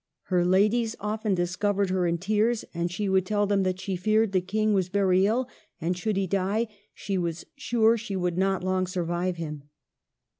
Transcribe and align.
Her 0.33 0.43
ladies 0.43 0.95
often 0.99 1.35
discovered 1.35 1.91
her 1.91 2.07
in 2.07 2.17
tears, 2.17 2.65
and 2.73 2.91
she 2.91 3.07
would 3.07 3.23
tell 3.23 3.45
them 3.45 3.61
that 3.61 3.79
she 3.79 3.95
feared 3.95 4.31
the 4.31 4.41
King 4.41 4.73
was 4.73 4.87
very 4.87 5.27
ill, 5.27 5.47
and 5.79 5.95
should 5.95 6.17
he 6.17 6.25
die, 6.25 6.69
she 6.95 7.19
was 7.19 7.45
sure 7.55 7.97
she 7.99 8.15
would 8.15 8.35
not 8.35 8.63
long 8.63 8.87
survive 8.87 9.35
him. 9.37 9.69